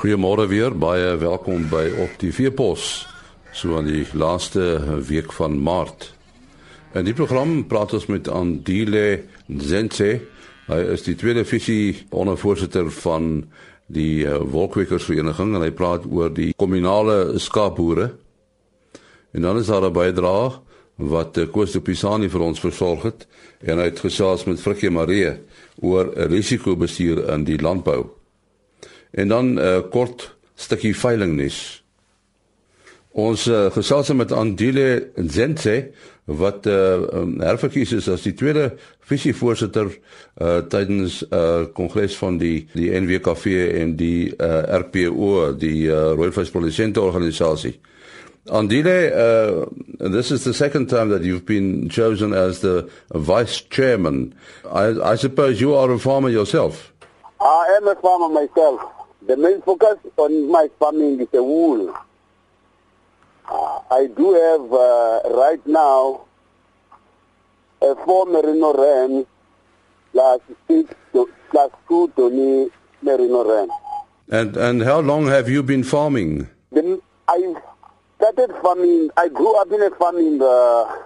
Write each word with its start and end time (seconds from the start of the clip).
Goeiemôre 0.00 0.46
weer, 0.48 0.72
baie 0.72 1.10
welkom 1.20 1.66
by 1.68 1.82
op 2.00 2.14
die 2.22 2.30
Veepos. 2.32 2.84
So 3.52 3.76
aan 3.76 3.84
die 3.84 4.06
laaste 4.16 4.62
week 5.04 5.28
van 5.36 5.58
Maart. 5.60 6.06
In 6.96 7.04
die 7.04 7.12
program 7.12 7.66
praat 7.68 7.92
ons 7.98 8.06
met 8.08 8.30
Andile 8.32 9.26
Zenze. 9.60 10.22
Hy 10.70 10.78
is 10.94 11.04
die 11.04 11.18
tweede 11.20 11.42
visie 11.44 12.06
ondervoorsitter 12.16 12.88
van 13.02 13.26
die 13.92 14.24
uh, 14.24 14.38
Wolkwekersvereniging 14.40 15.52
en 15.58 15.66
hy 15.66 15.68
praat 15.76 16.06
oor 16.08 16.32
die 16.32 16.54
kommunale 16.56 17.36
skaapboere. 17.36 18.06
En 19.36 19.44
dan 19.44 19.60
is 19.60 19.68
daar 19.68 19.84
'n 19.84 19.92
bydrae 19.92 20.54
wat 20.96 21.36
uh, 21.36 21.44
Koos 21.52 21.76
de 21.76 21.82
Pisani 21.84 22.30
vir 22.32 22.40
ons 22.40 22.60
versorg 22.60 23.04
het 23.04 23.28
en 23.60 23.76
hy 23.76 23.92
het 23.92 24.00
gesels 24.00 24.48
met 24.48 24.64
Frikkie 24.64 24.90
Marie 24.90 25.36
oor 25.84 26.08
risikobestuur 26.16 27.28
in 27.36 27.44
die 27.44 27.60
landbou. 27.60 28.19
En 29.10 29.28
dan 29.28 29.54
'n 29.54 29.58
uh, 29.58 29.78
kort 29.90 30.36
stukkie 30.54 30.96
veilingnuus. 30.96 31.84
Ons 33.10 33.46
uh, 33.46 33.66
gesels 33.74 34.12
met 34.12 34.32
Andile 34.32 35.08
Zenze 35.16 35.90
wat 36.24 36.66
uh, 36.66 37.00
um, 37.12 37.40
herverkies 37.42 37.92
is 37.92 38.08
as 38.08 38.22
die 38.22 38.34
tweede 38.38 38.76
visievoorsitter 39.10 39.88
uh, 39.90 40.58
tydens 40.70 41.24
'n 41.26 41.34
uh, 41.34 41.64
kongres 41.74 42.16
van 42.16 42.38
die 42.38 42.68
die 42.72 42.90
NWKV 43.00 43.46
en 43.80 43.96
die 43.96 44.30
uh, 44.38 44.62
RPO, 44.78 45.56
die 45.58 45.88
uh, 45.88 46.12
Rooi 46.14 46.30
Visprodusente 46.30 47.00
Organisasie. 47.00 47.80
Andile, 48.48 49.10
uh, 49.10 49.66
this 50.10 50.30
is 50.30 50.44
the 50.44 50.54
second 50.54 50.88
time 50.88 51.10
that 51.10 51.24
you've 51.24 51.44
been 51.44 51.88
chosen 51.90 52.32
as 52.32 52.60
the 52.60 52.88
vice 53.08 53.60
chairman. 53.68 54.34
I, 54.72 55.12
I 55.12 55.16
suppose 55.16 55.60
you 55.60 55.74
are 55.74 55.92
a 55.92 55.98
farmer 55.98 56.30
yourself. 56.30 56.92
I 57.40 57.76
am 57.80 57.88
a 57.88 57.94
farmer 57.96 58.28
myself. 58.28 58.99
The 59.26 59.36
main 59.36 59.60
focus 59.62 59.98
on 60.16 60.50
my 60.50 60.68
farming 60.78 61.20
is 61.20 61.28
the 61.30 61.42
wool. 61.42 61.94
Uh, 63.48 63.80
I 63.90 64.06
do 64.06 64.32
have 64.32 64.72
uh, 64.72 65.36
right 65.36 65.64
now 65.66 66.22
a 67.82 67.94
four 68.04 68.26
merino 68.26 68.72
ram 68.72 69.26
plus 70.12 70.40
six 70.68 70.94
plus 71.12 71.70
two 71.88 72.10
Tony 72.16 72.68
merino 73.02 73.44
ram. 73.44 73.68
And 74.30 74.56
and 74.56 74.82
how 74.82 75.00
long 75.00 75.26
have 75.26 75.48
you 75.48 75.62
been 75.62 75.82
farming? 75.84 76.48
Then 76.72 77.00
I 77.28 77.54
started 78.16 78.52
farming. 78.62 79.10
I 79.16 79.28
grew 79.28 79.54
up 79.60 79.70
in 79.72 79.82
a 79.82 79.90
farming 79.96 80.40
uh, 80.40 80.96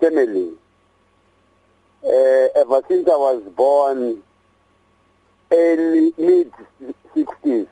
family. 0.00 0.52
Uh, 2.04 2.60
ever 2.60 2.82
since 2.86 3.08
I 3.08 3.16
was 3.16 3.42
born, 3.56 4.22
early 5.50 6.12
mid 6.18 6.52
sixties. 7.14 7.66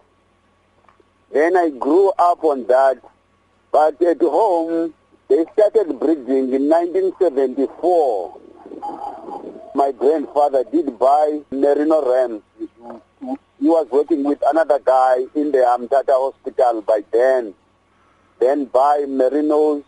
Then 1.32 1.56
I 1.56 1.70
grew 1.70 2.10
up 2.18 2.44
on 2.44 2.66
that, 2.66 3.02
but 3.70 4.00
at 4.02 4.20
home 4.20 4.94
they 5.28 5.44
started 5.54 5.98
breeding 5.98 6.52
in 6.52 6.68
1974. 6.68 8.40
My 9.74 9.90
grandfather 9.92 10.64
did 10.70 10.98
buy 10.98 11.40
merino 11.50 12.02
rams. 12.10 12.42
He 13.58 13.68
was 13.68 13.86
working 13.90 14.24
with 14.24 14.42
another 14.46 14.78
guy 14.78 15.24
in 15.34 15.52
the 15.52 15.58
Amtata 15.58 16.12
hospital 16.12 16.82
by 16.82 17.02
then. 17.10 17.54
Then 18.40 18.66
buy 18.66 19.04
merinos 19.06 19.84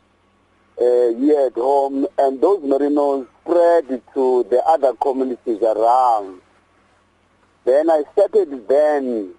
uh, 0.81 1.09
here 1.19 1.47
at 1.49 1.55
home, 1.55 2.07
and 2.17 2.41
those 2.41 2.63
merinos 2.63 3.27
spread 3.43 4.01
to 4.15 4.45
the 4.49 4.63
other 4.65 4.95
communities 4.95 5.61
around. 5.61 6.41
Then 7.65 7.91
I 7.91 8.05
started 8.13 8.67
then 8.69 9.35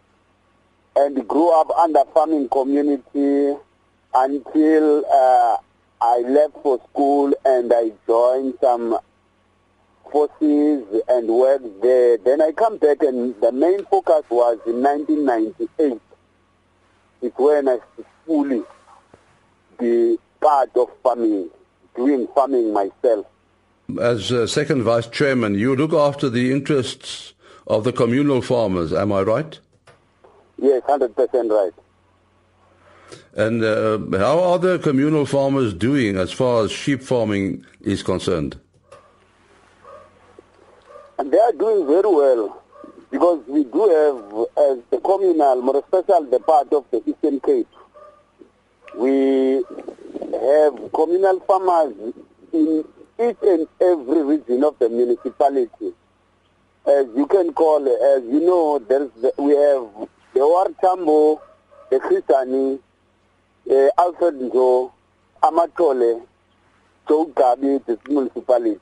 and 0.95 1.27
grew 1.27 1.59
up 1.59 1.69
under 1.71 2.03
farming 2.13 2.49
community 2.49 3.55
until 4.13 5.05
uh, 5.05 5.57
I 6.01 6.19
left 6.19 6.53
for 6.63 6.79
school 6.91 7.33
and 7.43 7.71
I 7.73 7.91
joined 8.07 8.55
some 8.61 8.97
forces 10.11 10.85
and 11.07 11.27
worked 11.27 11.81
there. 11.81 12.17
Then 12.17 12.41
I 12.41 12.51
come 12.51 12.77
back 12.77 13.01
and 13.01 13.35
the 13.41 13.51
main 13.51 13.85
focus 13.85 14.23
was 14.29 14.59
in 14.65 14.81
1998. 14.81 16.01
It's 17.21 17.37
when 17.37 17.67
I 17.67 17.79
fully 18.25 18.63
be 19.79 20.17
part 20.39 20.69
of 20.75 20.89
farming, 21.03 21.49
doing 21.95 22.27
farming 22.33 22.71
myself. 22.71 23.25
As 23.99 24.31
uh, 24.31 24.47
second 24.47 24.83
vice 24.83 25.07
chairman, 25.07 25.55
you 25.55 25.75
look 25.75 25.93
after 25.93 26.29
the 26.29 26.51
interests 26.51 27.33
of 27.67 27.83
the 27.83 27.91
communal 27.91 28.41
farmers, 28.41 28.93
am 28.93 29.11
I 29.11 29.21
right? 29.21 29.59
Yes, 30.57 30.81
100% 30.83 31.49
right. 31.49 31.73
And 33.35 33.63
uh, 33.63 34.17
how 34.17 34.39
are 34.39 34.59
the 34.59 34.79
communal 34.79 35.25
farmers 35.25 35.73
doing 35.73 36.17
as 36.17 36.31
far 36.31 36.63
as 36.63 36.71
sheep 36.71 37.01
farming 37.01 37.65
is 37.81 38.01
concerned? 38.01 38.59
And 41.19 41.31
they 41.31 41.39
are 41.39 41.51
doing 41.51 41.85
very 41.85 42.09
well 42.09 42.61
because 43.11 43.43
we 43.47 43.63
do 43.63 43.87
have, 43.87 44.65
as 44.69 44.79
the 44.89 44.99
communal, 45.03 45.61
more 45.61 45.77
especially 45.77 46.29
the 46.29 46.39
part 46.39 46.71
of 46.73 46.85
the 46.91 47.01
Eastern 47.05 47.39
Cape, 47.41 47.67
we 48.95 49.63
have 50.33 50.91
communal 50.93 51.39
farmers 51.41 51.93
in 52.53 52.83
each 53.19 53.37
and 53.41 53.67
every 53.81 54.23
region 54.23 54.63
of 54.63 54.77
the 54.79 54.89
municipality. 54.89 55.93
As 56.87 57.07
you 57.15 57.25
can 57.27 57.53
call, 57.53 57.85
as 57.87 58.23
you 58.23 58.39
know, 58.41 58.79
there's 58.79 59.09
the, 59.21 59.33
we 59.37 59.55
have 59.55 60.09
the 60.35 60.41
Wartambo, 60.41 61.39
the 61.89 61.97
Christiani, 61.97 62.77
uh, 63.71 63.89
Alfred 63.97 64.35
Njo, 64.35 64.91
Amatole, 65.41 66.23
Chogabi, 67.07 67.83
the 67.85 67.97
municipality. 68.09 68.79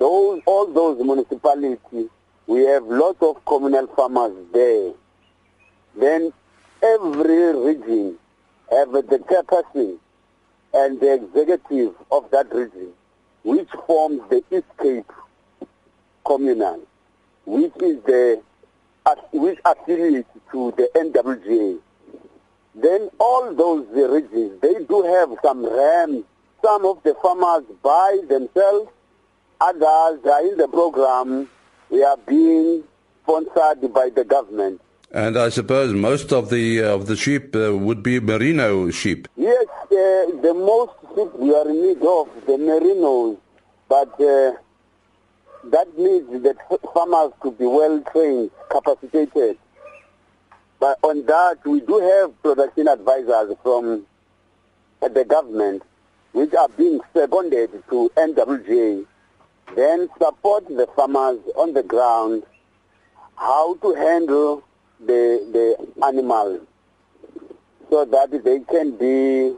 Those, 0.00 0.42
all 0.46 0.66
those 0.66 0.98
municipalities, 0.98 2.08
we 2.48 2.62
have 2.64 2.82
lots 2.84 3.22
of 3.22 3.44
communal 3.44 3.86
farmers 3.86 4.32
there. 4.52 4.92
Then 5.96 6.32
every 6.82 7.54
region 7.56 8.18
have 8.70 8.90
the 8.90 9.22
chairperson 9.30 9.98
and 10.74 11.00
the 11.00 11.14
executive 11.14 11.94
of 12.10 12.28
that 12.32 12.52
region, 12.52 12.92
which 13.44 13.68
forms 13.86 14.22
the 14.28 14.42
East 14.50 14.66
Cape 14.82 15.12
Communal, 16.26 16.80
which 17.46 17.72
is 17.80 18.02
the 18.02 18.42
which 19.32 19.58
affiliates 19.64 20.28
to 20.52 20.72
the 20.76 20.88
NWGA. 20.94 21.78
Then 22.74 23.10
all 23.18 23.54
those 23.54 23.86
regions, 23.92 24.60
they 24.60 24.74
do 24.84 25.02
have 25.02 25.30
some 25.42 25.64
rams. 25.64 26.24
Some 26.62 26.86
of 26.86 27.02
the 27.02 27.14
farmers 27.22 27.64
buy 27.82 28.20
themselves. 28.28 28.90
Others 29.60 30.20
are 30.24 30.46
in 30.46 30.56
the 30.56 30.68
program. 30.68 31.48
We 31.90 32.04
are 32.04 32.16
being 32.26 32.84
sponsored 33.22 33.92
by 33.92 34.10
the 34.14 34.24
government. 34.24 34.80
And 35.10 35.38
I 35.38 35.48
suppose 35.48 35.94
most 35.94 36.32
of 36.32 36.50
the 36.50 36.82
uh, 36.82 36.94
of 36.94 37.06
the 37.06 37.16
sheep 37.16 37.56
uh, 37.56 37.74
would 37.74 38.02
be 38.02 38.20
merino 38.20 38.90
sheep. 38.90 39.26
Yes, 39.36 39.66
uh, 39.68 39.86
the 39.90 40.52
most 40.54 40.92
sheep 41.14 41.34
we 41.34 41.54
are 41.54 41.66
in 41.68 41.82
need 41.82 42.02
of 42.02 42.28
the 42.46 42.58
merinos, 42.58 43.38
but 43.88 44.20
uh, 44.20 44.52
that 45.64 45.98
needs 45.98 46.26
that 46.42 46.56
farmers 46.94 47.32
to 47.42 47.50
be 47.50 47.66
well 47.66 48.02
trained, 48.12 48.50
capacitated. 48.70 49.58
But 50.80 50.98
on 51.02 51.26
that, 51.26 51.58
we 51.64 51.80
do 51.80 51.98
have 51.98 52.40
production 52.42 52.88
advisors 52.88 53.56
from 53.62 54.06
uh, 55.02 55.08
the 55.08 55.24
government, 55.24 55.82
which 56.32 56.54
are 56.54 56.68
being 56.68 57.00
seconded 57.12 57.70
to 57.90 58.10
NWJ, 58.16 59.04
then 59.74 60.08
support 60.18 60.66
the 60.68 60.86
farmers 60.94 61.40
on 61.56 61.74
the 61.74 61.82
ground 61.82 62.44
how 63.36 63.74
to 63.76 63.94
handle 63.94 64.64
the 65.00 65.46
the 65.52 66.04
animals 66.04 66.60
so 67.90 68.04
that 68.04 68.30
they 68.44 68.60
can 68.60 68.96
be 68.96 69.54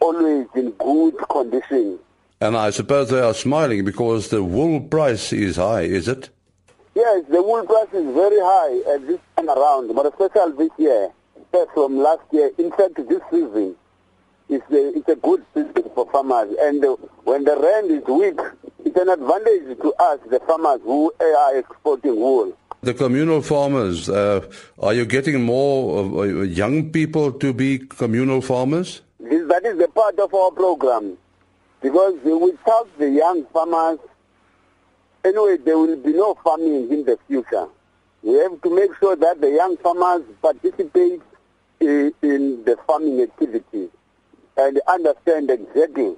always 0.00 0.46
in 0.54 0.70
good 0.72 1.16
condition. 1.30 1.98
And 2.42 2.56
I 2.56 2.70
suppose 2.70 3.08
they 3.08 3.20
are 3.20 3.34
smiling 3.34 3.84
because 3.84 4.30
the 4.30 4.42
wool 4.42 4.80
price 4.80 5.32
is 5.32 5.54
high, 5.54 5.82
is 5.82 6.08
it? 6.08 6.28
Yes, 6.92 7.22
the 7.30 7.40
wool 7.40 7.64
price 7.64 7.92
is 7.92 8.12
very 8.12 8.40
high 8.40 8.94
at 8.94 9.06
this 9.06 9.20
time 9.36 9.48
around, 9.48 9.94
but 9.94 10.06
especially 10.06 10.66
this 10.66 10.70
year, 10.76 11.12
from 11.72 11.98
last 11.98 12.22
year. 12.32 12.50
In 12.58 12.72
fact, 12.72 12.96
this 12.96 13.22
season, 13.30 13.76
it's 14.48 14.68
a, 14.72 14.88
it's 14.98 15.08
a 15.08 15.14
good 15.14 15.44
season 15.54 15.88
for 15.94 16.10
farmers. 16.10 16.52
And 16.60 16.84
when 17.22 17.44
the 17.44 17.56
rand 17.60 17.92
is 17.92 18.04
weak, 18.08 18.40
it's 18.84 18.96
an 18.96 19.10
advantage 19.10 19.78
to 19.78 19.94
us, 20.00 20.18
the 20.28 20.40
farmers 20.40 20.80
who 20.82 21.12
are 21.20 21.56
exporting 21.56 22.16
wool. 22.16 22.52
The 22.80 22.94
communal 22.94 23.42
farmers, 23.42 24.08
uh, 24.08 24.44
are 24.80 24.92
you 24.92 25.04
getting 25.04 25.44
more 25.44 26.24
uh, 26.24 26.42
young 26.42 26.90
people 26.90 27.30
to 27.34 27.52
be 27.52 27.78
communal 27.78 28.40
farmers? 28.40 29.02
This, 29.20 29.46
that 29.46 29.64
is 29.64 29.78
the 29.78 29.86
part 29.86 30.18
of 30.18 30.34
our 30.34 30.50
program. 30.50 31.18
Because 31.82 32.14
without 32.22 32.88
the 32.96 33.10
young 33.10 33.44
farmers, 33.46 33.98
anyway, 35.24 35.56
there 35.56 35.76
will 35.76 35.96
be 35.96 36.12
no 36.12 36.34
farming 36.44 36.90
in 36.92 37.04
the 37.04 37.18
future. 37.26 37.66
We 38.22 38.34
have 38.34 38.62
to 38.62 38.70
make 38.74 38.90
sure 39.00 39.16
that 39.16 39.40
the 39.40 39.50
young 39.50 39.76
farmers 39.78 40.22
participate 40.40 41.20
in, 41.80 42.14
in 42.22 42.64
the 42.64 42.78
farming 42.86 43.20
activities 43.20 43.90
and 44.56 44.80
understand 44.86 45.50
exactly 45.50 46.14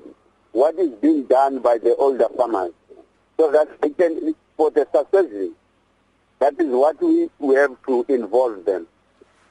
what 0.53 0.79
is 0.79 0.91
being 1.01 1.25
done 1.25 1.61
by 1.61 1.79
the 1.79 1.97
older 1.97 2.29
farmers 2.37 2.73
so 3.39 3.51
that 3.51 3.81
they 3.81 3.91
can, 3.91 4.35
for 4.59 4.71
the 4.71 4.87
success, 4.95 5.27
that 6.41 6.61
is 6.61 6.69
what 6.69 7.03
we, 7.03 7.31
we 7.39 7.55
have 7.55 7.75
to 7.87 8.05
involve 8.11 8.67
them. 8.67 8.87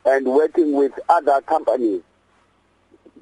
And 0.06 0.28
working 0.28 0.74
with 0.74 0.92
other 1.10 1.42
companies, 1.42 2.02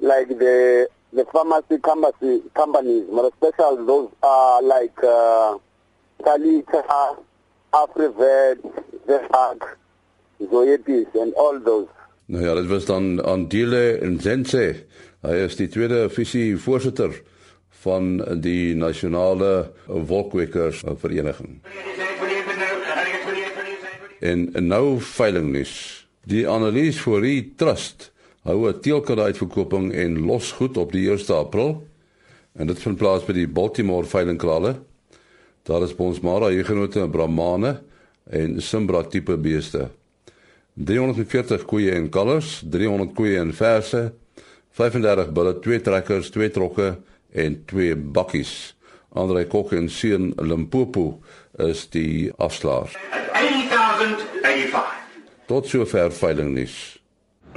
like 0.02 0.28
the 0.28 0.90
the 1.14 1.26
pharmacy 1.32 1.78
company, 1.80 2.42
companies, 2.54 3.06
more 3.12 3.28
especially 3.28 3.86
those 3.86 4.10
are 4.24 4.62
like 4.62 4.98
uh, 5.04 5.58
Kalita, 6.24 7.18
Afrivet, 7.74 8.60
Zehag, 9.08 9.60
Zoetis, 10.42 11.08
and 11.16 11.34
all 11.34 11.60
those. 11.60 11.88
Nou 12.26 12.44
ja, 12.46 12.54
dit 12.54 12.68
was 12.68 12.86
dan 12.86 13.24
Andile 13.24 14.00
Nzense. 14.08 14.86
Hy 15.22 15.36
is 15.46 15.58
die 15.60 15.68
tweede 15.68 16.06
visie 16.10 16.56
voorsitter 16.58 17.12
van 17.84 18.22
die 18.40 18.76
nasionale 18.76 19.72
wolkwekers 19.86 20.84
vereniging. 21.02 21.60
En, 24.22 24.50
en 24.54 24.68
nou 24.68 25.02
veilingnuus. 25.02 25.74
Die 26.30 26.46
analise 26.50 27.02
vir 27.02 27.26
die 27.26 27.40
trust 27.58 28.12
hou 28.44 28.68
'n 28.68 28.80
teelkade 28.80 29.22
uitverkoping 29.22 29.94
en 29.94 30.20
los 30.26 30.52
goed 30.52 30.78
op 30.78 30.92
die 30.92 31.10
1 31.10 31.36
April. 31.36 31.88
En 32.54 32.68
dit 32.68 32.80
vind 32.80 32.98
plaas 32.98 33.26
by 33.26 33.34
die 33.34 33.48
Baltimore 33.48 34.08
veilingkrale. 34.08 34.76
Daar 35.64 35.84
is 35.84 35.96
ons 35.96 36.20
Mara 36.20 36.50
Hugenote 36.50 37.00
en 37.00 37.12
Brahmane 37.12 37.82
en 38.30 38.62
Simbra 38.62 39.04
tipe 39.04 39.38
beeste. 39.38 39.90
340 40.74 41.66
koeie 41.66 41.92
en 41.92 42.10
kalvers, 42.10 42.64
300 42.70 43.14
koeie 43.14 43.40
en 43.40 43.54
verse, 43.54 44.12
35 44.72 45.32
bulle, 45.32 45.60
twee 45.60 45.82
trekkers, 45.82 46.30
twee 46.30 46.50
trokke 46.50 46.98
en 47.32 47.64
twee 47.66 47.96
bakkies. 47.96 48.76
Andre 49.14 49.46
Kok 49.46 49.74
en 49.74 49.90
Seun 49.90 50.34
Limpopo 50.40 51.20
is 51.60 51.90
die 51.90 52.32
afslaer. 52.38 52.96
8085. 53.34 54.96
Tot 55.48 55.68
sover 55.68 56.12
veiling 56.12 56.54
nuus. 56.56 57.01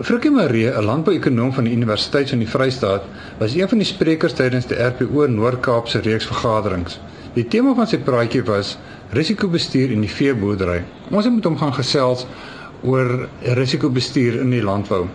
Frikkie 0.02 0.30
Marie, 0.30 0.66
'n 0.70 0.84
landbouekonoom 0.84 1.52
van 1.52 1.64
die 1.64 1.72
Universiteit 1.72 2.28
van 2.28 2.38
die 2.38 2.48
Vrystaat, 2.48 3.02
was 3.38 3.54
een 3.54 3.68
van 3.68 3.78
die 3.78 3.86
sprekers 3.86 4.32
tydens 4.32 4.66
die 4.66 4.76
RPO 4.82 5.26
Noord-Kaap 5.26 5.88
se 5.88 5.98
reeks 5.98 6.26
vergaderings. 6.26 6.98
Die 7.34 7.46
tema 7.46 7.74
van 7.74 7.86
sy 7.86 7.98
praatjie 7.98 8.42
was 8.42 8.76
risikobestuur 9.10 9.90
in 9.90 10.00
die 10.00 10.10
veeboerdery. 10.10 10.82
Ons 11.10 11.24
het 11.24 11.34
met 11.34 11.44
hom 11.44 11.56
gaan 11.56 11.74
gesels 11.74 12.26
oor 12.82 13.28
risikobestuur 13.40 14.40
in 14.40 14.50
die 14.50 14.62
landbou. 14.62 15.06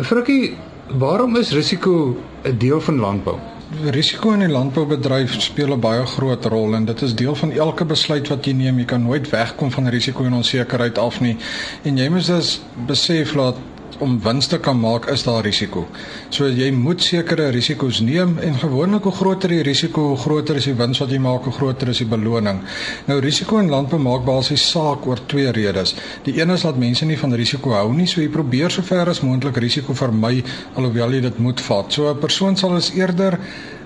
Frikkie, 0.00 0.56
waarom 0.88 1.36
is 1.36 1.52
risiko 1.52 2.16
'n 2.44 2.58
deel 2.58 2.80
van 2.80 2.98
landbou? 2.98 3.36
Risiko 3.72 4.32
in 4.32 4.42
die 4.44 4.48
landboubedryf 4.52 5.40
speel 5.40 5.72
'n 5.72 5.80
baie 5.80 6.04
groot 6.06 6.44
rol 6.44 6.74
en 6.74 6.84
dit 6.84 7.02
is 7.02 7.14
deel 7.14 7.34
van 7.34 7.52
elke 7.52 7.84
besluit 7.84 8.28
wat 8.28 8.44
jy 8.44 8.52
neem. 8.52 8.78
Jy 8.78 8.84
kan 8.84 9.02
nooit 9.02 9.30
wegkom 9.30 9.70
van 9.70 9.88
risiko 9.88 10.24
en 10.24 10.32
onsekerheid 10.32 10.98
af 10.98 11.20
nie. 11.20 11.36
En 11.82 11.96
jy 11.96 12.08
moet 12.08 12.26
dus 12.26 12.60
besef 12.86 13.32
dat 13.32 13.56
om 14.02 14.18
wins 14.22 14.48
te 14.50 14.58
kan 14.62 14.78
maak 14.80 15.06
is 15.12 15.22
daar 15.26 15.44
risiko. 15.46 15.86
So 16.34 16.48
jy 16.50 16.70
moet 16.74 17.02
sekere 17.04 17.50
risiko's 17.54 18.00
neem 18.04 18.36
en 18.42 18.58
gewoonlik 18.60 19.06
hoe 19.08 19.14
groter 19.16 19.54
die 19.54 19.62
risiko, 19.66 20.08
hoe 20.12 20.20
groter 20.20 20.58
is 20.60 20.68
die 20.70 20.76
wins 20.78 21.00
wat 21.02 21.12
jy 21.14 21.20
maak, 21.22 21.46
hoe 21.48 21.54
groter 21.56 21.92
is 21.92 22.02
die 22.02 22.08
beloning. 22.10 22.62
Nou 23.08 23.18
risiko 23.22 23.60
in 23.62 23.70
landbou 23.72 24.00
maak 24.02 24.26
basies 24.26 24.64
saak 24.72 25.06
oor 25.06 25.22
twee 25.30 25.50
redes. 25.54 25.94
Die 26.26 26.38
een 26.40 26.50
is 26.54 26.66
dat 26.66 26.80
mense 26.80 27.06
nie 27.08 27.18
van 27.20 27.36
risiko 27.38 27.76
hou 27.76 27.92
nie, 27.94 28.08
so 28.10 28.20
jy 28.20 28.30
probeer 28.32 28.70
sover 28.74 29.08
as 29.08 29.22
moontlik 29.22 29.62
risiko 29.62 29.94
vermy 29.94 30.42
alhoewel 30.76 31.18
jy 31.18 31.26
dit 31.28 31.38
moet 31.38 31.60
vat. 31.60 31.92
So 31.92 32.10
'n 32.10 32.18
persoon 32.18 32.56
sal 32.56 32.76
is 32.76 32.92
eerder 32.94 33.38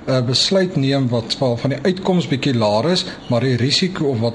'n 0.07 0.13
uh, 0.13 0.21
besluit 0.23 0.77
neem 0.77 1.09
wat 1.09 1.35
van 1.39 1.71
die 1.71 1.79
uitkoms 1.83 2.29
bietjie 2.31 2.55
laer 2.55 2.91
is, 2.91 3.05
maar 3.29 3.41
die 3.41 3.57
risiko 3.57 4.07
of 4.13 4.21
wat 4.21 4.35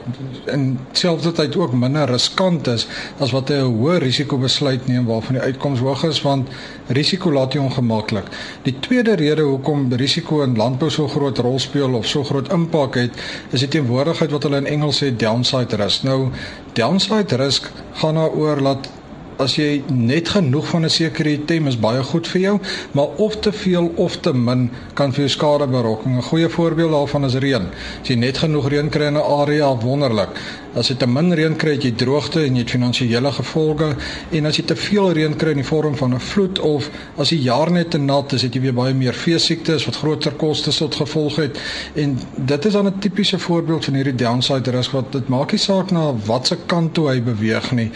in 0.51 0.79
selfde 0.91 1.31
tyd 1.31 1.55
ook 1.55 1.73
minder 1.73 2.09
riskant 2.11 2.67
is 2.67 2.87
as 3.19 3.31
wat 3.31 3.49
'n 3.49 3.71
hoë 3.71 3.97
risiko 4.03 4.37
besluit 4.37 4.87
neem 4.87 5.05
waarvan 5.05 5.39
die 5.39 5.43
uitkoms 5.43 5.79
hoog 5.79 6.03
is 6.03 6.21
want 6.21 6.49
risiko 6.87 7.31
laat 7.31 7.53
jou 7.53 7.63
ongemaklik. 7.63 8.27
Die 8.63 8.75
tweede 8.79 9.15
rede 9.15 9.41
hoekom 9.41 9.93
risiko 9.93 10.41
in 10.43 10.57
landbou 10.57 10.89
so 10.89 11.07
groot 11.07 11.37
rol 11.37 11.59
speel 11.59 11.93
of 11.93 12.07
so 12.07 12.23
groot 12.23 12.51
impak 12.51 12.95
het, 12.95 13.11
is 13.51 13.59
die 13.59 13.69
teenwoordigheid 13.69 14.31
wat 14.31 14.43
hulle 14.43 14.57
in 14.57 14.67
Engels 14.67 15.03
sê 15.03 15.15
downside 15.15 15.75
risk. 15.75 16.03
Nou 16.03 16.29
downside 16.73 17.35
risk 17.35 17.71
gaan 17.93 18.15
daaroor 18.15 18.63
dat 18.63 18.89
as 19.41 19.55
jy 19.57 19.81
net 19.89 20.29
genoeg 20.35 20.67
van 20.69 20.85
'n 20.85 20.89
sekere 20.89 21.31
item 21.33 21.67
is 21.67 21.79
baie 21.79 22.03
goed 22.03 22.27
vir 22.27 22.41
jou, 22.41 22.59
maar 22.91 23.07
of 23.17 23.39
te 23.39 23.51
veel 23.51 23.91
of 23.95 24.17
te 24.19 24.33
min 24.33 24.69
kan 24.93 25.11
vir 25.11 25.25
jou 25.25 25.29
skade 25.29 25.67
berokken. 25.67 26.17
'n 26.17 26.21
Goeie 26.21 26.49
voorbeeld 26.49 26.91
daarvan 26.91 27.25
is 27.25 27.33
reën. 27.35 27.65
As 28.01 28.07
jy 28.07 28.15
net 28.15 28.37
genoeg 28.37 28.69
reën 28.69 28.89
kry 28.89 29.05
in 29.05 29.17
'n 29.17 29.41
area, 29.41 29.75
wonderlik. 29.77 30.29
As 30.75 30.87
jy 30.87 30.95
te 30.95 31.07
min 31.07 31.33
reën 31.33 31.55
kry, 31.55 31.71
het 31.71 31.83
jy 31.83 31.91
droogte 31.91 32.45
en 32.45 32.55
jy 32.55 32.61
het 32.61 32.69
finansiële 32.69 33.31
gevolge 33.31 33.95
en 34.31 34.45
as 34.45 34.55
jy 34.57 34.63
te 34.63 34.75
veel 34.75 35.11
reën 35.11 35.35
kry 35.35 35.49
in 35.49 35.57
die 35.57 35.65
vorm 35.65 35.95
van 35.95 36.13
'n 36.13 36.19
vloed 36.19 36.59
of 36.59 36.89
as 37.17 37.29
die 37.29 37.41
jaar 37.41 37.71
net 37.71 37.91
te 37.91 37.97
nat 37.97 38.33
is, 38.33 38.41
het 38.41 38.53
jy 38.53 38.61
weer 38.61 38.73
baie 38.73 38.93
meer 38.93 39.13
veesiektes 39.13 39.85
wat 39.85 39.95
groter 39.95 40.31
kostes 40.31 40.77
tot 40.77 40.95
gevolg 40.95 41.35
het. 41.35 41.59
En 41.95 42.19
dit 42.35 42.65
is 42.65 42.73
dan 42.73 42.87
'n 42.87 42.99
tipiese 42.99 43.39
voorbeeld 43.39 43.85
van 43.85 43.93
hierdie 43.93 44.15
downside 44.15 44.71
risk 44.71 44.91
wat 44.91 45.11
dit 45.11 45.27
maak 45.27 45.51
nie 45.51 45.59
saak 45.59 45.91
na 45.91 46.13
watter 46.25 46.57
kant 46.65 46.93
toe 46.93 47.09
hy 47.09 47.21
beweeg 47.21 47.71
nie 47.71 47.91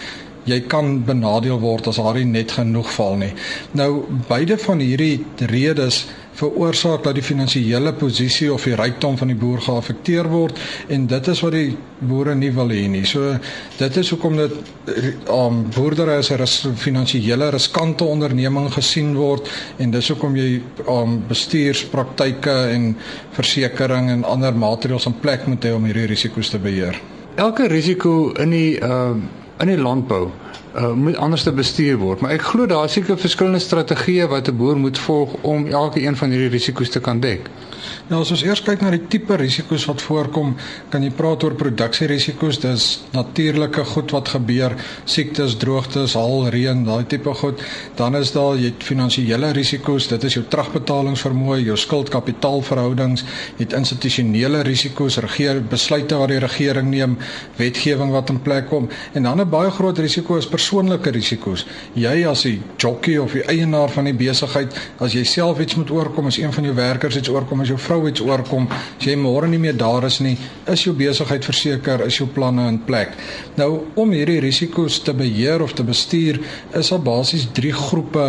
jy 0.45 0.59
kan 0.69 0.99
benadeel 1.05 1.59
word 1.59 1.89
as 1.89 1.97
daar 2.01 2.19
nie 2.19 2.27
net 2.29 2.51
genoeg 2.57 2.91
val 2.97 3.17
nie. 3.21 3.33
Nou 3.77 4.05
beide 4.29 4.57
van 4.61 4.83
hierdie 4.83 5.25
redes 5.49 6.05
veroorsaak 6.35 7.03
dat 7.05 7.15
die 7.15 7.23
finansiële 7.23 7.93
posisie 7.95 8.49
of 8.53 8.65
die 8.67 8.75
rykdom 8.75 9.15
van 9.17 9.31
die 9.31 9.37
boer 9.39 9.61
geaffekteer 9.63 10.27
word 10.29 10.59
en 10.91 11.07
dit 11.07 11.29
is 11.31 11.41
wat 11.45 11.55
die 11.55 11.77
boere 11.99 12.35
nie 12.35 12.51
wil 12.55 12.73
hê 12.73 12.83
nie. 12.91 13.05
So 13.07 13.37
dit 13.79 13.99
is 14.01 14.11
hoekom 14.13 14.35
dit 14.41 14.57
um 15.31 15.63
boerdery 15.75 16.19
as 16.19 16.31
'n 16.31 16.75
finansiële 16.75 17.49
riskante 17.55 18.03
onderneming 18.03 18.69
gesien 18.73 19.15
word 19.15 19.49
en 19.79 19.91
dis 19.91 20.09
hoekom 20.09 20.35
jy 20.35 20.61
um 20.87 21.23
bestuurspraktyke 21.27 22.57
en 22.75 22.95
versekerings 23.31 24.11
en 24.11 24.23
ander 24.23 24.53
maatreëls 24.53 25.05
in 25.05 25.19
plek 25.19 25.47
moet 25.47 25.63
hê 25.63 25.73
om 25.73 25.85
hierdie 25.85 26.07
risiko's 26.07 26.49
te 26.49 26.59
beheer. 26.59 26.99
Elke 27.35 27.67
risiko 27.67 28.31
in 28.33 28.49
die 28.49 28.79
uh 28.79 29.15
in 29.59 29.67
die 29.71 29.77
landbou 29.77 30.29
uh, 30.75 30.91
moet 30.93 31.17
anders 31.17 31.43
te 31.43 31.51
bestuur 31.55 31.97
word, 31.97 32.21
maar 32.21 32.35
ek 32.35 32.41
glo 32.51 32.67
daar 32.67 32.87
is 32.89 32.97
seker 32.97 33.17
verskillende 33.17 33.59
strategieë 33.63 34.27
wat 34.27 34.49
'n 34.51 34.57
boer 34.57 34.77
moet 34.77 34.99
volg 34.99 35.35
om 35.41 35.67
elke 35.67 36.01
een 36.03 36.15
van 36.15 36.29
hierdie 36.29 36.49
risiko's 36.49 36.89
te 36.89 36.99
kan 36.99 37.19
dek. 37.19 37.49
Nou 38.09 38.21
as 38.21 38.31
ons 38.31 38.43
eers 38.45 38.61
kyk 38.61 38.81
na 38.81 38.91
die 38.93 39.07
tipe 39.09 39.37
risiko's 39.39 39.85
wat 39.89 40.03
voorkom, 40.05 40.55
kan 40.93 41.03
jy 41.03 41.11
praat 41.15 41.43
oor 41.43 41.55
produksierisiko's. 41.57 42.59
Dis 42.63 42.85
natuurlike 43.15 43.85
goed 43.93 44.11
wat 44.15 44.29
gebeur, 44.35 44.75
siektes, 45.09 45.57
droogtes, 45.61 46.13
haal, 46.13 46.49
reën, 46.53 46.83
daai 46.85 47.05
tipe 47.09 47.33
goed. 47.33 47.61
Dan 47.97 48.15
is 48.15 48.31
daar 48.35 48.55
jy 48.59 48.71
het 48.71 48.85
finansiële 48.85 49.51
risiko's. 49.57 50.09
Dit 50.11 50.23
is 50.29 50.37
jou 50.37 50.45
terugbetalingsvermoë, 50.49 51.61
jou 51.65 51.77
skuld-kapitaalverhoudings, 51.79 53.25
jy 53.57 53.65
het 53.65 53.77
institusionele 53.77 54.63
risiko's, 54.67 55.19
regeer 55.25 55.61
besluite 55.71 56.19
wat 56.19 56.33
die 56.33 56.39
regering 56.43 56.91
neem, 56.91 57.17
wetgewing 57.57 58.13
wat 58.13 58.29
in 58.33 58.41
plek 58.45 58.69
kom. 58.69 58.89
En 59.13 59.23
dan 59.23 59.41
'n 59.41 59.49
baie 59.49 59.71
groot 59.71 59.97
risiko 59.97 60.37
is 60.37 60.47
persoonlike 60.47 61.09
risiko's. 61.09 61.65
Jy 61.93 62.27
as 62.27 62.43
die 62.43 62.61
jockey 62.77 63.17
of 63.17 63.31
die 63.31 63.43
eienaar 63.43 63.89
van 63.89 64.03
die 64.05 64.13
besigheid, 64.13 64.73
as 64.99 65.13
jy 65.13 65.23
self 65.23 65.59
iets 65.59 65.75
moet 65.75 65.91
oorkom, 65.91 66.25
as 66.25 66.37
een 66.37 66.53
van 66.53 66.63
jou 66.63 66.75
werkers 66.75 67.17
iets 67.17 67.29
oorkom, 67.29 67.61
as 67.61 67.67
jou 67.67 67.74
vrou 67.77 68.07
iets 68.09 68.23
oorkom, 68.23 68.67
as 68.71 69.05
jy 69.07 69.15
môre 69.19 69.47
nie 69.51 69.59
meer 69.61 69.77
daar 69.77 70.05
is 70.07 70.19
nie, 70.23 70.35
is 70.71 70.85
jou 70.85 70.95
besigheid 70.97 71.45
verseker, 71.45 72.05
is 72.07 72.19
jou 72.19 72.27
planne 72.27 72.67
in 72.71 72.81
plek. 72.87 73.15
Nou 73.59 73.85
om 73.95 74.11
hierdie 74.11 74.41
risiko's 74.43 74.99
te 75.03 75.13
beheer 75.13 75.63
of 75.63 75.73
te 75.73 75.83
bestuur, 75.83 76.41
is 76.73 76.91
daar 76.93 77.03
basies 77.05 77.47
3 77.53 77.73
groepe 77.73 78.27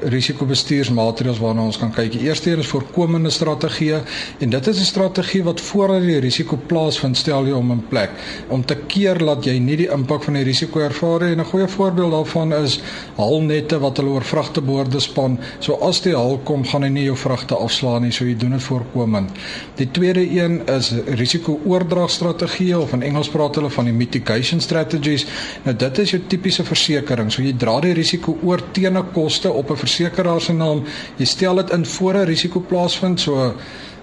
risikobestuursmaatreëls 0.00 1.38
waarna 1.42 1.62
ons 1.62 1.78
kan 1.78 1.90
kyk. 1.92 2.12
Die 2.12 2.26
eerste 2.28 2.50
een 2.50 2.62
is 2.62 2.70
voorkomende 2.70 3.30
strategieë 3.30 4.02
en 4.38 4.50
dit 4.50 4.66
is 4.66 4.80
'n 4.80 4.84
strategie 4.84 5.42
wat 5.44 5.60
voordat 5.60 6.02
die 6.02 6.20
risiko 6.20 6.58
plaasvind, 6.66 7.16
stel 7.16 7.46
jy 7.46 7.52
om 7.52 7.70
in 7.70 7.84
plek 7.88 8.10
om 8.48 8.64
te 8.64 8.76
keer 8.76 9.18
dat 9.18 9.44
jy 9.44 9.58
nie 9.58 9.76
die 9.76 9.90
impak 9.90 10.24
van 10.24 10.34
die 10.34 10.44
risiko 10.44 10.80
ervaar 10.80 11.24
nie. 11.24 11.36
'n 11.36 11.44
goeie 11.44 11.68
voorbeeld 11.68 12.10
daarvan 12.10 12.52
is 12.52 12.80
halnette 13.16 13.78
wat 13.78 13.96
hulle 13.96 14.10
oor 14.10 14.24
vragteboorde 14.24 15.00
span. 15.00 15.38
So 15.58 15.74
as 15.74 16.00
die 16.00 16.14
haal 16.14 16.38
kom, 16.44 16.64
gaan 16.64 16.82
hy 16.82 16.88
nie 16.88 17.04
jou 17.04 17.16
vragte 17.16 17.54
afslaan 17.54 18.02
nie, 18.02 18.12
so 18.12 18.24
jy 18.24 18.36
doen 18.36 18.50
dit 18.50 18.62
voorkomend. 18.62 19.30
Die 19.76 19.90
tweede 19.90 20.30
een 20.30 20.62
is 20.66 20.92
risiko-oordragstrategieë 21.06 22.78
of 22.78 22.92
in 22.92 23.02
Engels 23.02 23.28
praat 23.28 23.54
hulle 23.54 23.70
van 23.70 23.84
die 23.84 23.94
mitigation 23.94 24.60
strategies. 24.60 25.26
Nou 25.64 25.76
dit 25.76 25.98
is 25.98 26.10
jou 26.10 26.20
tipiese 26.26 26.64
versekerings. 26.64 27.34
So 27.34 27.42
jy 27.42 27.54
dra 27.56 27.80
die 27.80 27.92
risiko 27.92 28.38
oor 28.42 28.62
teen 28.72 28.96
'n 28.98 29.12
koste 29.12 29.52
op 29.52 29.70
'n 29.70 29.76
versekeraar 29.88 30.40
se 30.44 30.52
naam. 30.52 30.84
Jy 31.16 31.26
stel 31.26 31.62
dit 31.62 31.70
in 31.70 31.86
voor 31.86 32.14
'n 32.14 32.26
risiko 32.26 32.60
plaasvind. 32.60 33.20
So 33.20 33.54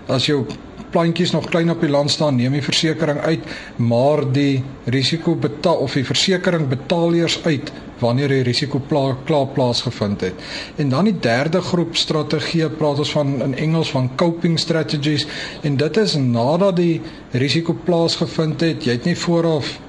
as 0.08 0.26
jou 0.26 0.46
plantjies 0.92 1.32
nog 1.32 1.50
klein 1.50 1.70
op 1.70 1.82
die 1.82 1.90
land 1.90 2.12
staan, 2.12 2.36
neem 2.36 2.52
die 2.52 2.64
versekerings 2.64 3.22
uit, 3.22 3.44
maar 3.76 4.24
die 4.32 4.64
risiko 4.86 5.36
betaal 5.36 5.76
of 5.76 5.94
die 5.94 6.06
versekering 6.06 6.68
betaal 6.68 7.14
eers 7.14 7.40
uit 7.44 7.72
wanneer 8.00 8.28
die 8.28 8.44
risiko 8.44 8.80
pla 8.80 9.18
klaar 9.26 9.48
plaasgevind 9.48 10.22
het. 10.22 10.34
En 10.76 10.90
dan 10.90 11.06
die 11.06 11.20
derde 11.20 11.62
groep 11.62 11.96
strategieë 11.96 12.70
praat 12.70 13.00
ons 13.00 13.12
van 13.12 13.42
in 13.42 13.56
Engels 13.56 13.92
van 13.92 14.10
coping 14.16 14.60
strategies 14.60 15.28
en 15.64 15.78
dit 15.78 15.98
is 15.98 16.16
nadat 16.16 16.76
die 16.76 17.02
risiko 17.32 17.74
plaasgevind 17.74 18.62
het, 18.62 18.84
jy 18.84 18.92
het 18.92 19.06
nie 19.06 19.18
vooraf 19.18 19.80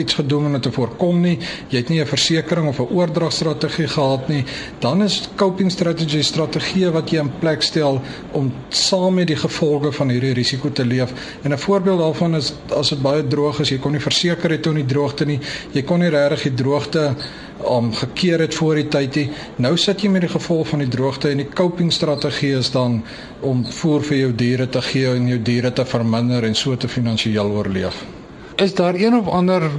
iets 0.00 0.16
gedoen 0.18 0.46
om 0.48 0.56
dit 0.56 0.62
te 0.62 0.72
voorkom 0.72 1.20
nie, 1.20 1.36
jy 1.68 1.82
het 1.82 1.88
nie 1.92 2.00
'n 2.00 2.06
versekerings 2.06 2.68
of 2.68 2.80
'n 2.80 2.94
oordragstrategie 2.94 3.88
gehad 3.88 4.28
nie, 4.28 4.44
dan 4.80 5.02
is 5.02 5.28
coping 5.36 5.70
strategy 5.70 6.22
strategieë 6.22 6.90
wat 6.92 7.10
jy 7.10 7.18
in 7.20 7.32
plek 7.40 7.62
stel 7.62 8.00
om 8.32 8.52
saam 8.68 9.14
met 9.14 9.26
die 9.26 9.36
gevolge 9.36 9.92
van 9.92 10.08
hierdie 10.08 10.32
risiko 10.32 10.72
te 10.72 10.84
leef. 10.84 11.12
En 11.42 11.52
'n 11.52 11.58
voorbeeld 11.58 11.98
daarvan 11.98 12.34
is 12.36 12.52
as 12.76 12.88
dit 12.88 13.02
baie 13.02 13.26
droog 13.26 13.60
is, 13.60 13.68
jy 13.68 13.78
kon 13.78 13.92
nie 13.92 14.00
verseker 14.00 14.50
het 14.50 14.62
toe 14.62 14.74
die 14.74 14.86
droogte 14.86 15.24
nie, 15.24 15.40
jy 15.72 15.82
kon 15.82 15.98
nie 16.00 16.08
regtig 16.08 16.42
die 16.42 16.54
droogte 16.54 17.14
om 17.62 17.84
um, 17.84 17.92
gekeer 17.92 18.40
het 18.40 18.54
voor 18.54 18.74
die 18.74 18.88
tyd 18.88 19.14
nie. 19.14 19.30
Nou 19.56 19.76
sit 19.76 20.00
jy 20.00 20.08
met 20.08 20.24
die 20.24 20.32
gevolg 20.32 20.68
van 20.68 20.84
die 20.84 20.88
droogte 20.88 21.30
en 21.30 21.42
die 21.42 21.48
coping 21.48 21.92
strategie 21.92 22.54
is 22.58 22.70
dan 22.70 23.02
om 23.40 23.64
voer 23.64 24.02
vir 24.02 24.16
jou 24.16 24.32
diere 24.44 24.68
te 24.68 24.82
gee 24.82 25.12
en 25.12 25.28
jou 25.28 25.42
diere 25.42 25.72
te 25.72 25.84
verminder 25.84 26.44
en 26.44 26.54
so 26.54 26.76
te 26.76 26.88
finansiëel 26.88 27.52
oorleef. 27.52 28.19
Is 28.60 28.74
daar 28.74 28.94
een 28.94 29.14
of 29.14 29.26
ander 29.26 29.70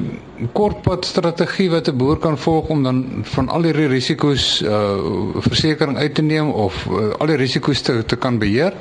kortpad 0.52 1.06
strategie 1.06 1.70
wat 1.70 1.88
'n 1.88 1.98
boer 1.98 2.18
kan 2.18 2.38
volg 2.38 2.68
om 2.68 2.84
dan 2.84 3.06
van 3.22 3.50
al 3.50 3.64
hierdie 3.64 3.88
risiko's 3.88 4.62
uh 4.62 4.98
versekerings 5.36 6.00
uit 6.00 6.16
te 6.16 6.22
neem 6.22 6.50
of 6.50 6.86
uh, 6.90 7.14
al 7.18 7.28
die 7.28 7.36
risiko's 7.36 7.82
te 7.82 8.06
te 8.06 8.16
kan 8.16 8.38
beheer? 8.38 8.74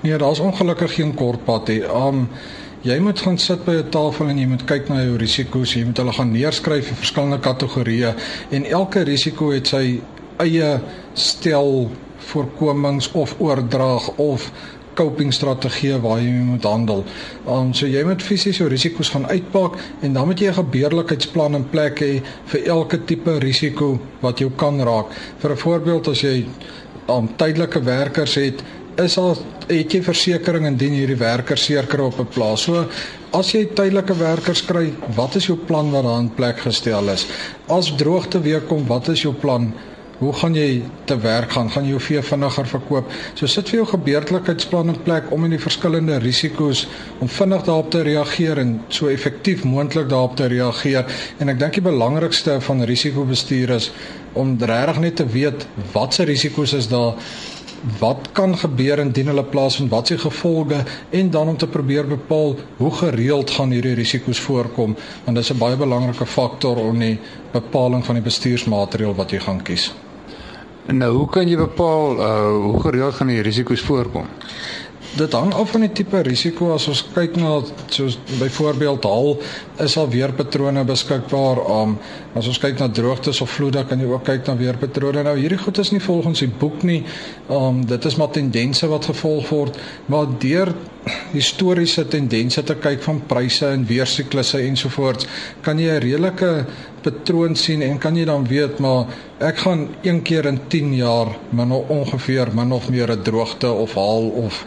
Nee, 0.00 0.16
daar's 0.18 0.38
ongelukkig 0.38 0.94
geen 0.94 1.14
kortpad 1.14 1.68
nie. 1.68 1.82
Um 1.84 2.28
jy 2.80 2.98
moet 2.98 3.20
gaan 3.20 3.38
sit 3.38 3.64
by 3.64 3.72
'n 3.72 3.88
tafel 3.88 4.28
en 4.28 4.38
jy 4.38 4.46
moet 4.46 4.64
kyk 4.64 4.88
na 4.88 5.02
jou 5.02 5.16
risiko's. 5.16 5.74
Jy 5.74 5.84
moet 5.84 5.96
hulle 5.96 6.12
gaan 6.12 6.32
neerskryf 6.32 6.88
in 6.88 6.96
verskillende 6.96 7.38
kategorieë 7.38 8.14
en 8.50 8.64
elke 8.64 9.02
risiko 9.02 9.50
het 9.50 9.66
sy 9.66 10.00
eie 10.36 10.80
stel 11.12 11.90
voorkomings 12.16 13.12
of 13.12 13.34
oordrag 13.38 14.08
of 14.16 14.50
coping 14.96 15.32
strategieë 15.34 16.00
waar 16.04 16.20
jy 16.22 16.32
moet 16.46 16.64
handel. 16.64 17.04
Um 17.46 17.72
so 17.76 17.86
jy 17.86 18.04
moet 18.04 18.22
fisies 18.24 18.58
jou 18.60 18.68
risiko's 18.72 19.12
gaan 19.14 19.28
uitpak 19.30 19.76
en 20.02 20.12
dan 20.16 20.26
moet 20.26 20.40
jy 20.40 20.48
'n 20.50 20.60
gebeurlikheidsplan 20.60 21.54
in 21.54 21.68
plek 21.70 22.00
hê 22.00 22.22
vir 22.46 22.66
elke 22.66 23.04
tipe 23.04 23.38
risiko 23.38 23.98
wat 24.22 24.38
jou 24.38 24.50
kan 24.56 24.80
raak. 24.80 25.06
Vir 25.38 25.50
'n 25.50 25.56
voorbeeld 25.56 26.08
as 26.08 26.20
jy 26.22 26.46
um 27.08 27.28
tydelike 27.36 27.80
werkers 27.84 28.34
het, 28.34 28.62
is 28.96 29.18
al 29.18 29.36
het 29.68 29.92
jy 29.92 30.00
versekerings 30.02 30.68
indien 30.70 30.94
hierdie 30.94 31.18
werkers 31.20 31.64
seker 31.64 32.00
op 32.00 32.20
'n 32.20 32.28
plaas. 32.34 32.62
So 32.62 32.86
as 33.32 33.52
jy 33.52 33.66
tydelike 33.66 34.14
werkers 34.14 34.64
kry, 34.64 34.92
wat 35.14 35.34
is 35.36 35.46
jou 35.46 35.56
plan 35.56 35.90
wat 35.90 36.04
daar 36.04 36.20
in 36.20 36.34
plek 36.34 36.58
gestel 36.58 37.08
is? 37.08 37.26
As 37.68 37.92
droogte 37.96 38.40
weer 38.40 38.60
kom, 38.60 38.86
wat 38.86 39.08
is 39.08 39.22
jou 39.22 39.34
plan? 39.34 39.72
Hoe 40.16 40.32
gaan 40.32 40.54
jy 40.56 40.82
te 41.04 41.18
werk 41.20 41.50
gaan? 41.52 41.68
Gaan 41.68 41.84
jy 41.84 41.90
jou 41.90 42.00
vee 42.00 42.20
vinniger 42.24 42.68
verkoop? 42.70 43.10
So 43.36 43.46
sit 43.52 43.68
vir 43.68 43.82
jou 43.82 43.88
gebeurlikheidsplan 43.90 44.94
in 44.94 45.00
plek 45.04 45.26
om 45.34 45.42
in 45.44 45.52
die 45.52 45.60
verskillende 45.60 46.16
risiko's 46.22 46.86
om 47.20 47.28
vinnig 47.28 47.66
daarop 47.66 47.90
te 47.92 48.00
reageer 48.06 48.62
en 48.62 48.78
so 48.88 49.10
effektief 49.12 49.66
moontlik 49.68 50.08
daarop 50.08 50.38
te 50.40 50.48
reageer. 50.48 51.04
En 51.36 51.52
ek 51.52 51.60
dink 51.60 51.76
die 51.76 51.84
belangrikste 51.84 52.56
van 52.64 52.80
risikobestuur 52.88 53.74
is 53.76 53.90
om 54.32 54.54
regtig 54.56 55.02
net 55.04 55.20
te 55.20 55.28
weet 55.36 55.68
watse 55.92 56.24
risiko's 56.24 56.72
is 56.80 56.88
daar 56.88 57.20
wat 58.00 58.32
kan 58.32 58.56
gebeur 58.56 59.04
indien 59.04 59.28
hulle 59.34 59.44
plaasvind 59.44 59.92
wat 59.92 60.08
se 60.08 60.18
gevolge 60.18 60.80
en 61.20 61.30
dan 61.30 61.52
om 61.52 61.60
te 61.60 61.68
probeer 61.68 62.08
bepaal 62.08 62.56
hoe 62.80 62.90
gereeld 63.02 63.52
gaan 63.52 63.76
hierdie 63.76 63.94
risiko's 64.00 64.40
voorkom 64.48 64.96
want 64.96 65.36
dit 65.36 65.44
is 65.44 65.52
'n 65.52 65.60
baie 65.60 65.76
belangrike 65.76 66.26
faktor 66.26 66.80
in 66.88 66.98
die 66.98 67.20
bepaling 67.52 68.04
van 68.04 68.14
die 68.14 68.24
bestuursmateriaal 68.24 69.14
wat 69.14 69.30
jy 69.30 69.40
gaan 69.40 69.62
kies. 69.62 69.92
Nou 70.86 71.16
hoe 71.16 71.28
kan 71.28 71.48
jy 71.48 71.56
bepaal 71.58 72.20
uh 72.22 72.50
hoe 72.62 72.80
gereeld 72.80 73.14
gaan 73.14 73.32
die 73.32 73.42
risiko's 73.42 73.82
voorkom? 73.82 74.28
Dit 75.16 75.32
hang 75.32 75.54
af 75.54 75.70
van 75.70 75.80
die 75.80 75.92
tipe 75.92 76.20
risiko. 76.22 76.68
As 76.74 76.86
ons 76.88 77.00
kyk 77.14 77.38
na 77.40 77.56
soos 77.90 78.18
byvoorbeeld 78.38 79.04
haal 79.08 79.38
is 79.82 79.96
al 79.98 80.10
weerpatrone 80.12 80.84
beskikbaar. 80.84 81.62
Um, 81.72 81.96
as 82.38 82.46
ons 82.46 82.60
kyk 82.62 82.78
na 82.78 82.88
droogtes 82.88 83.40
of 83.40 83.50
vloede 83.50 83.82
kan 83.88 83.98
jy 83.98 84.10
ook 84.12 84.26
kyk 84.28 84.46
na 84.46 84.56
weerpatrone. 84.60 85.24
Nou 85.26 85.34
hierdie 85.38 85.58
goed 85.58 85.80
is 85.82 85.90
nie 85.90 86.02
volgens 86.04 86.44
die 86.44 86.52
boek 86.60 86.84
nie. 86.86 87.02
Um, 87.50 87.82
dit 87.86 88.04
is 88.04 88.18
maar 88.20 88.30
tendense 88.30 88.86
wat 88.92 89.10
gevolg 89.10 89.48
word. 89.48 89.80
Maar 90.06 90.30
deur 90.38 90.74
historiese 91.32 92.04
tendense 92.10 92.62
te 92.66 92.74
kyk 92.82 93.02
van 93.06 93.20
pryse 93.30 93.66
en 93.70 93.84
weersiklusse 93.86 94.58
ensovoorts 94.66 95.26
kan 95.62 95.78
jy 95.78 95.90
'n 95.90 96.02
redelike 96.02 96.50
patroon 97.02 97.54
sien 97.56 97.82
en 97.82 97.98
kan 97.98 98.16
jy 98.16 98.24
dan 98.24 98.46
weet 98.46 98.78
maar 98.78 99.06
ek 99.38 99.58
gaan 99.58 99.88
een 100.02 100.22
keer 100.22 100.46
in 100.46 100.60
10 100.68 100.94
jaar 100.94 101.36
min 101.50 101.72
ongeveer 101.72 102.50
min 102.54 102.72
of 102.72 102.90
meer 102.90 103.10
'n 103.10 103.22
droogte 103.22 103.70
of 103.70 103.94
haal 103.94 104.28
of 104.46 104.64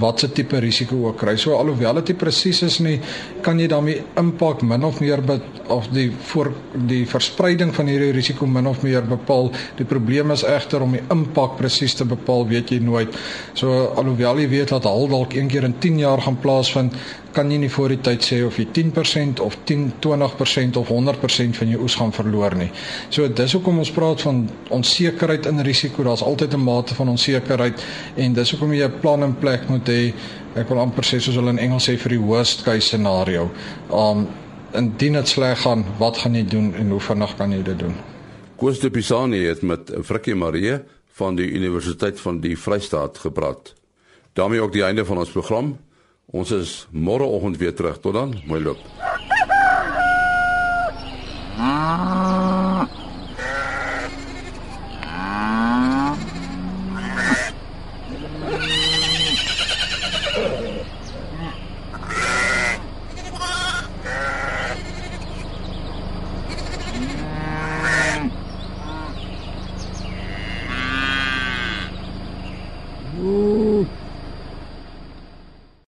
watse 0.00 0.28
tipe 0.32 0.58
risiko 0.62 0.96
ook 1.06 1.18
kry. 1.20 1.36
So 1.36 1.56
alhoewel 1.56 2.00
dit 2.00 2.16
presies 2.18 2.62
is 2.62 2.78
nie, 2.84 2.98
kan 3.44 3.60
jy 3.60 3.68
daarmee 3.68 4.02
impak 4.20 4.62
min 4.62 4.84
of 4.84 5.00
meer 5.00 5.20
of 5.72 5.88
die 5.92 6.08
voor 6.32 6.52
die 6.88 7.04
verspreiding 7.08 7.74
van 7.74 7.90
hierdie 7.90 8.12
risiko 8.16 8.46
min 8.46 8.66
of 8.66 8.82
meer 8.82 9.04
bepaal. 9.08 9.50
Die 9.78 9.86
probleem 9.88 10.32
is 10.34 10.44
egter 10.48 10.82
om 10.84 10.96
die 10.96 11.02
impak 11.12 11.56
presies 11.60 11.94
te 11.98 12.06
bepaal, 12.08 12.46
weet 12.48 12.72
jy 12.72 12.80
nooit. 12.84 13.16
So 13.58 13.92
alhoewel 13.96 14.40
jy 14.42 14.48
weet 14.48 14.72
dat 14.74 14.88
al 14.88 15.08
dalk 15.12 15.36
een 15.36 15.50
keer 15.52 15.68
in 15.68 15.78
10 15.78 15.98
jaar 16.02 16.22
gaan 16.24 16.40
plaasvind, 16.40 16.96
kan 17.32 17.50
jy 17.50 17.58
nie 17.62 17.70
voor 17.72 17.92
die 17.94 18.00
tyd 18.04 18.24
sê 18.24 18.38
of 18.46 18.56
jy 18.60 18.66
10% 18.74 19.40
of 19.44 19.56
10 19.68 19.88
20% 20.04 20.78
of 20.80 20.92
100% 20.92 21.58
van 21.58 21.72
jou 21.72 21.80
oes 21.82 21.96
gaan 21.98 22.12
verloor 22.12 22.56
nie. 22.58 22.70
So 23.10 23.28
dis 23.28 23.54
hoekom 23.56 23.80
ons 23.82 23.90
praat 23.94 24.22
van 24.26 24.44
onsekerheid 24.70 25.46
en 25.50 25.62
risiko. 25.66 26.04
Daar's 26.04 26.22
altyd 26.22 26.54
'n 26.54 26.64
mate 26.64 26.94
van 26.94 27.08
onsekerheid 27.08 27.84
en 28.16 28.32
dis 28.32 28.50
hoekom 28.50 28.72
jy 28.72 28.84
'n 28.84 29.00
plan 29.00 29.22
in 29.22 29.34
plek 29.34 29.68
moet 29.68 29.88
hê. 29.88 30.12
Ek 30.54 30.68
wil 30.68 30.78
amper 30.78 31.04
sê 31.04 31.20
soos 31.20 31.34
hulle 31.34 31.50
in 31.50 31.58
Engels 31.58 31.88
sê 31.88 31.96
vir 31.98 32.10
die 32.10 32.20
worst 32.20 32.62
case 32.62 32.86
scenario. 32.86 33.50
Um 33.90 34.28
indien 34.74 35.12
dit 35.12 35.28
sleg 35.28 35.60
gaan, 35.60 35.84
wat 35.98 36.16
gaan 36.16 36.34
jy 36.34 36.44
doen 36.44 36.74
en 36.74 36.90
hoe 36.90 37.00
vinnig 37.00 37.36
kan 37.36 37.52
jy 37.52 37.62
dit 37.62 37.78
doen? 37.78 37.94
Koos 38.56 38.78
de 38.78 38.90
Pisani 38.90 39.44
het 39.44 39.62
met 39.62 39.90
Frikkie 40.02 40.34
Marie 40.34 40.80
van 41.12 41.36
die 41.36 41.50
Universiteit 41.50 42.20
van 42.20 42.40
die 42.40 42.56
Vrystaat 42.56 43.18
gepraat. 43.18 43.74
daarmee 44.32 44.60
ook 44.60 44.72
die 44.72 44.82
einde 44.82 45.04
van 45.04 45.18
ons 45.18 45.30
program. 45.30 45.78
Ons 46.26 46.50
is 46.50 46.86
môreoggend 46.90 47.56
weer 47.56 47.74
terug. 47.74 48.00
Tot 48.00 48.12
dan. 48.12 48.36
Mooi 48.46 48.62
loop. 48.62 48.78